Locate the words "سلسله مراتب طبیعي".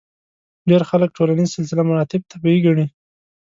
1.55-2.59